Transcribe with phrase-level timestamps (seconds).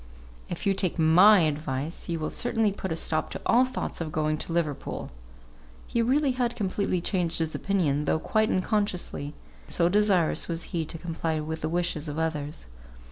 [0.49, 4.11] If you take my advice, you will certainly put a stop to all thoughts of
[4.11, 5.11] going to Liverpool."
[5.85, 9.35] He really had completely changed his opinion, though quite unconsciously;
[9.67, 12.65] so desirous was he to comply with the wishes of others.